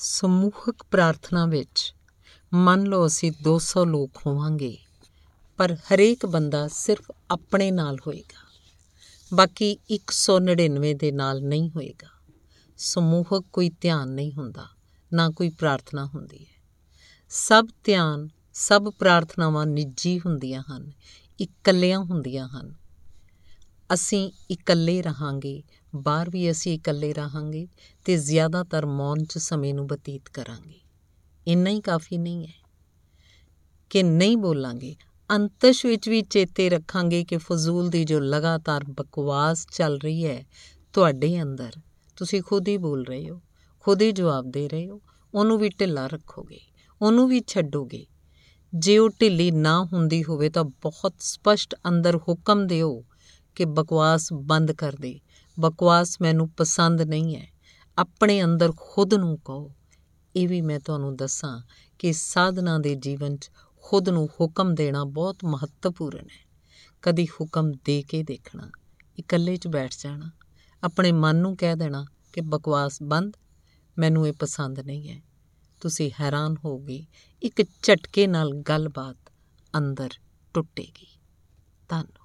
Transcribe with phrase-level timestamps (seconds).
[0.00, 1.94] ਸਮੂਹਕ ਪ੍ਰਾਰਥਨਾ ਵਿੱਚ,
[2.54, 4.78] ਮੰਨ ਲਓ ਅਸੀਂ 200 ਲੋਕ ਹੋਵਾਂਗੇ,
[5.56, 8.50] ਪਰ ਹਰੇਕ ਬੰਦਾ ਸਿਰਫ ਆਪਣੇ ਨਾਲ ਹੋਏਗਾ।
[9.34, 12.08] ਬਾਕੀ 199 ਦੇ ਨਾਲ ਨਹੀਂ ਹੋਏਗਾ।
[12.76, 14.66] ਸਮੂਹਕ ਕੋਈ ਧਿਆਨ ਨਹੀਂ ਹੁੰਦਾ,
[15.12, 16.62] ਨਾ ਕੋਈ ਪ੍ਰਾਰਥਨਾ ਹੁੰਦੀ ਹੈ।
[17.28, 20.92] ਸਭ ਧਿਆਨ, ਸਭ ਪ੍ਰਾਰਥਨਾਵਾਂ ਨਿੱਜੀ ਹੁੰਦੀਆਂ ਹਨ,
[21.40, 22.74] ਇਕੱਲਿਆਂ ਹੁੰਦੀਆਂ ਹਨ।
[23.94, 25.62] ਅਸੀਂ ਇਕੱਲੇ ਰਹਾਂਗੇ
[25.96, 27.68] ਬਾਹਰ ਵੀ ਅਸੀਂ ਇਕੱਲੇ ਰਹਾਂਗੇ
[28.04, 30.80] ਤੇ ਜ਼ਿਆਦਾਤਰ ਮੌਨ 'ਚ ਸਮੇਂ ਨੂੰ ਬਤੀਤ ਕਰਾਂਗੇ।
[31.46, 32.68] ਇੰਨਾ ਹੀ ਕਾਫੀ ਨਹੀਂ ਹੈ
[33.90, 34.96] ਕਿ ਨਹੀਂ ਬੋਲਾਂਗੇ।
[35.30, 40.44] ਅੰਤਸ਼ ਵਿੱਚ ਵੀ ਚੇਤੇ ਰੱਖਾਂਗੇ ਕਿ ਫਜ਼ੂਲ ਦੀ ਜੋ ਲਗਾਤਾਰ ਬਕਵਾਸ ਚੱਲ ਰਹੀ ਹੈ
[40.92, 41.72] ਤੁਹਾਡੇ ਅੰਦਰ,
[42.16, 43.40] ਤੁਸੀਂ ਖੁਦ ਹੀ ਬੋਲ ਰਹੇ ਹੋ,
[43.78, 45.00] ਖੁਦ ਹੀ ਜਵਾਬ ਦੇ ਰਹੇ ਹੋ,
[45.34, 46.60] ਉਹਨੂੰ ਵੀ ਢਿੱਲਾ ਰੱਖੋਗੇ,
[47.02, 48.06] ਉਹਨੂੰ ਵੀ ਛੱਡੋਗੇ।
[48.74, 53.04] ਜੇ ਉਹ ਢਿੱਲੀ ਨਾ ਹੁੰਦੀ ਹੋਵੇ ਤਾਂ ਬਹੁਤ ਸਪਸ਼ਟ ਅੰਦਰ ਹੁਕਮ ਦਿਓ
[53.54, 55.20] ਕਿ ਬਕਵਾਸ ਬੰਦ ਕਰ ਦੇ।
[55.60, 57.46] ਬਕਵਾਸ ਮੈਨੂੰ ਪਸੰਦ ਨਹੀਂ ਹੈ।
[57.98, 59.74] ਆਪਣੇ ਅੰਦਰ ਖੁਦ ਨੂੰ ਕਹੋ।
[60.36, 61.62] ਇਹ ਵੀ ਮੈਂ ਤੁਹਾਨੂੰ ਦੱਸਾਂ
[61.98, 63.50] ਕਿ ਸਾਧਨਾ ਦੇ ਜੀਵਨ 'ਚ
[63.82, 66.48] ਖੁਦ ਨੂੰ ਹੁਕਮ ਦੇਣਾ ਬਹੁਤ ਮਹੱਤਵਪੂਰਨ ਹੈ।
[67.02, 68.70] ਕਦੀ ਹੁਕਮ ਦੇ ਕੇ ਦੇਖਣਾ,
[69.18, 70.30] ਇਕੱਲੇ 'ਚ ਬੈਠ ਜਾਣਾ,
[70.84, 73.36] ਆਪਣੇ ਮਨ ਨੂੰ ਕਹਿ ਦੇਣਾ ਕਿ ਬਕਵਾਸ ਬੰਦ,
[73.98, 75.22] ਮੈਨੂੰ ਇਹ ਪਸੰਦ ਨਹੀਂ ਹੈ।
[75.80, 77.06] ਤੁਸੀਂ ਹੈਰਾਨ ਹੋਗੇ
[77.42, 79.16] ਇੱਕ ਝਟਕੇ ਨਾਲ ਗੱਲਬਾਤ
[79.76, 80.10] ਅੰਦਰ
[80.54, 81.18] ਟੁੱਟੇਗੀ।
[81.88, 82.17] ਧੰਨ